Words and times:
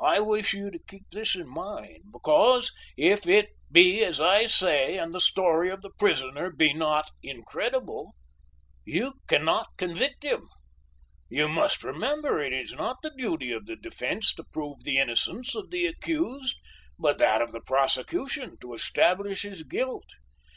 I 0.00 0.20
wish 0.20 0.54
you 0.54 0.70
to 0.70 0.78
keep 0.78 1.10
this 1.10 1.34
in 1.34 1.48
mind, 1.48 2.04
because, 2.12 2.70
if 2.96 3.26
it 3.26 3.48
be 3.72 4.04
as 4.04 4.20
I 4.20 4.46
say 4.46 4.96
and 4.98 5.12
the 5.12 5.20
story 5.20 5.68
of 5.68 5.82
the 5.82 5.90
prisoner 5.98 6.52
be 6.52 6.72
not 6.72 7.10
incredible, 7.24 8.12
you 8.84 9.14
cannot 9.26 9.76
convict 9.76 10.22
him; 10.22 10.48
you 11.28 11.48
must 11.48 11.82
remember 11.82 12.38
it 12.38 12.52
is 12.52 12.72
not 12.74 12.98
the 13.02 13.10
duty 13.10 13.50
of 13.50 13.66
the 13.66 13.74
defence 13.74 14.32
to 14.34 14.44
prove 14.44 14.84
the 14.84 14.96
innocence 15.00 15.52
of 15.56 15.70
the 15.72 15.86
accused, 15.86 16.54
but 16.96 17.18
that 17.18 17.42
of 17.42 17.50
the 17.50 17.60
prosecution 17.60 18.58
to 18.60 18.74
establish 18.74 19.42
his 19.42 19.64
guilt. 19.64 20.06